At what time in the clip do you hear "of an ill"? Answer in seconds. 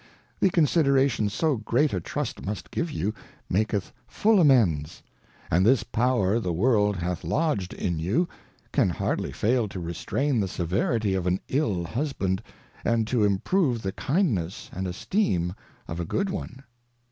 11.13-11.83